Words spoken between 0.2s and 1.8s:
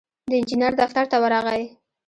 د انجينر دفتر ته ورغی.